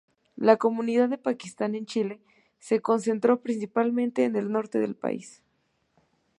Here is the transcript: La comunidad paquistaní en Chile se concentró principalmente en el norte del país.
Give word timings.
La 0.35 0.57
comunidad 0.57 1.19
paquistaní 1.19 1.77
en 1.77 1.85
Chile 1.85 2.21
se 2.57 2.81
concentró 2.81 3.39
principalmente 3.43 4.23
en 4.23 4.35
el 4.35 4.51
norte 4.51 4.79
del 4.79 4.95
país. 4.95 5.43